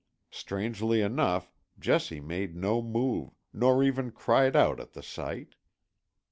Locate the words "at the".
4.79-5.03